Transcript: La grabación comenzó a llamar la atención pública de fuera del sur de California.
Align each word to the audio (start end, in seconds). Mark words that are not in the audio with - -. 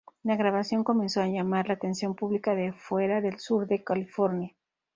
La 0.23 0.35
grabación 0.35 0.83
comenzó 0.83 1.21
a 1.21 1.27
llamar 1.27 1.67
la 1.67 1.75
atención 1.75 2.15
pública 2.15 2.55
de 2.55 2.73
fuera 2.73 3.21
del 3.21 3.37
sur 3.37 3.67
de 3.67 3.83
California. 3.83 4.49